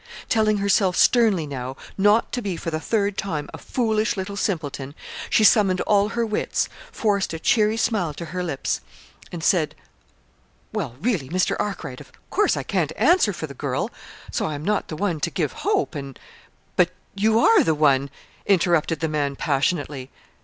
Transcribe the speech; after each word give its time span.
Telling 0.29 0.57
herself 0.57 0.97
sternly 0.97 1.45
now 1.45 1.75
not 1.95 2.31
to 2.31 2.41
be 2.41 2.57
for 2.57 2.71
the 2.71 2.79
third 2.79 3.19
time 3.19 3.47
a 3.53 3.59
"foolish 3.59 4.17
little 4.17 4.35
simpleton," 4.35 4.95
she 5.29 5.43
summoned 5.43 5.79
all 5.81 6.09
her 6.09 6.25
wits, 6.25 6.67
forced 6.91 7.33
a 7.35 7.39
cheery 7.39 7.77
smile 7.77 8.11
to 8.15 8.25
her 8.33 8.43
lips, 8.43 8.81
and 9.31 9.43
said: 9.43 9.75
"Well, 10.73 10.95
really, 11.01 11.29
Mr. 11.29 11.55
Arkwright, 11.59 12.01
of 12.01 12.11
course 12.31 12.57
I 12.57 12.63
can't 12.63 12.91
answer 12.95 13.31
for 13.31 13.45
the 13.45 13.53
girl, 13.53 13.91
so 14.31 14.47
I'm 14.47 14.65
not 14.65 14.87
the 14.87 14.95
one 14.95 15.19
to 15.19 15.29
give 15.29 15.51
hope; 15.61 15.93
and" 15.93 16.17
"But 16.77 16.89
you 17.13 17.37
are 17.37 17.63
the 17.63 17.75
one," 17.75 18.09
interrupted 18.47 19.01
the 19.01 19.07
man, 19.07 19.35
passionately. 19.35 20.09